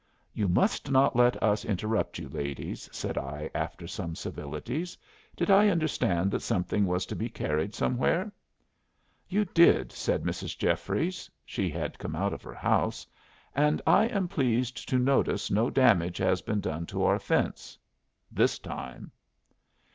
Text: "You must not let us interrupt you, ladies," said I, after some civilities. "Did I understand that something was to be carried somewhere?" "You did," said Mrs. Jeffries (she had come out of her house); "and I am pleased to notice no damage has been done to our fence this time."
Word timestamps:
"You 0.33 0.47
must 0.47 0.89
not 0.89 1.15
let 1.15 1.43
us 1.43 1.63
interrupt 1.63 2.17
you, 2.17 2.27
ladies," 2.27 2.89
said 2.91 3.19
I, 3.19 3.51
after 3.53 3.85
some 3.85 4.15
civilities. 4.15 4.97
"Did 5.35 5.51
I 5.51 5.67
understand 5.67 6.31
that 6.31 6.39
something 6.41 6.87
was 6.87 7.05
to 7.05 7.15
be 7.15 7.29
carried 7.29 7.75
somewhere?" 7.75 8.31
"You 9.29 9.45
did," 9.45 9.91
said 9.91 10.23
Mrs. 10.23 10.57
Jeffries 10.57 11.29
(she 11.45 11.69
had 11.69 11.99
come 11.99 12.15
out 12.15 12.33
of 12.33 12.41
her 12.41 12.55
house); 12.55 13.05
"and 13.55 13.79
I 13.85 14.05
am 14.07 14.27
pleased 14.27 14.89
to 14.89 14.97
notice 14.97 15.51
no 15.51 15.69
damage 15.69 16.17
has 16.17 16.41
been 16.41 16.61
done 16.61 16.87
to 16.87 17.03
our 17.03 17.19
fence 17.19 17.77
this 18.31 18.57
time." 18.57 19.11